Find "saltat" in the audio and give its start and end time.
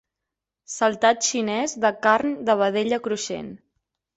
0.75-1.21